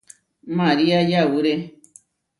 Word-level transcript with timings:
María 0.59 0.99
yauré. 1.11 1.55